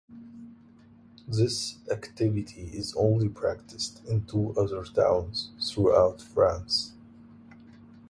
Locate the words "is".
2.73-2.95